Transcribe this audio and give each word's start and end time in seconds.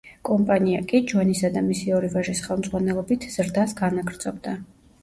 კომპანია 0.27 0.79
კი, 0.91 1.01
ჯონისა 1.11 1.51
და 1.59 1.63
მისი 1.67 1.95
ორი 1.99 2.09
ვაჟის 2.17 2.43
ხელმძღვანელობით 2.49 3.33
ზრდას 3.37 3.79
განაგრძობდა. 3.85 4.59